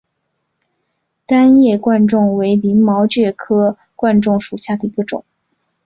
[1.27, 5.23] 单叶贯众为鳞毛蕨科贯众属下的一个种。